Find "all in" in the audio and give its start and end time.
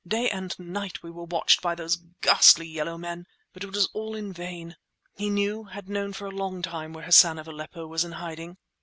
3.93-4.33